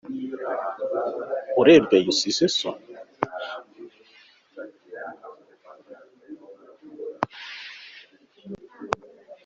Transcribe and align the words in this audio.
Uremeye 1.61 1.99
usize 2.13 2.45
so 2.57 2.69